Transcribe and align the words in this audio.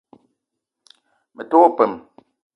Me 1.35 1.43
te 1.49 1.55
wo 1.61 1.67
peum. 1.77 1.93